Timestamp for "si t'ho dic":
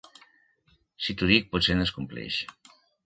1.07-1.47